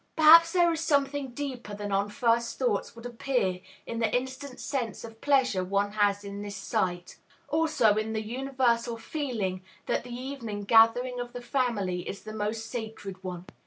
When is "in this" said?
6.23-6.55